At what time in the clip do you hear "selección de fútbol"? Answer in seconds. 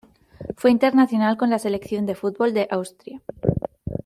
1.59-2.55